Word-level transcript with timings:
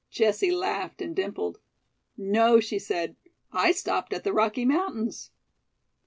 Jessie 0.09 0.49
laughed 0.49 0.99
and 0.99 1.15
dimpled. 1.15 1.59
"No," 2.17 2.59
she 2.59 2.79
said; 2.79 3.15
"I 3.51 3.71
stopped 3.71 4.13
at 4.13 4.23
the 4.23 4.33
Rocky 4.33 4.65
Mountains." 4.65 5.29